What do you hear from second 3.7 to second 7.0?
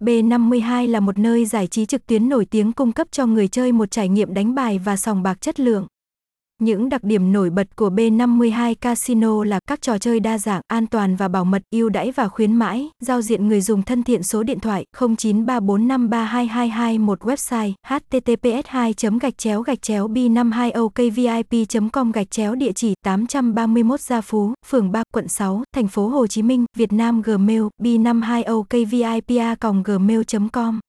một trải nghiệm đánh bài và sòng bạc chất lượng. Những